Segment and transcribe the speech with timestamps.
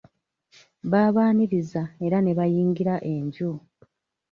[0.91, 3.51] Baabaniriza era ne bayingira enju.